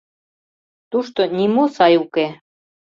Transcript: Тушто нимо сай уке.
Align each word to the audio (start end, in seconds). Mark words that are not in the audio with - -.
Тушто 0.91 1.21
нимо 1.37 1.63
сай 1.75 1.93
уке. 2.03 2.27